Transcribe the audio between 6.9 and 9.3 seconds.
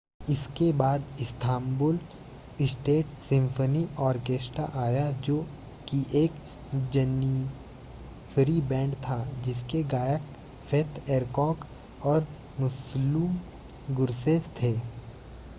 Janissary band था